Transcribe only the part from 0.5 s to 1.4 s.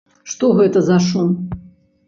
гэта за шум?